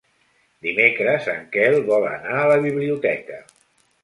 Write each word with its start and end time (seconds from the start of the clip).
Dimecres 0.67 1.29
en 1.33 1.43
Quel 1.57 1.77
vol 1.91 2.09
anar 2.13 2.41
a 2.41 2.49
la 2.53 2.57
biblioteca. 2.65 3.41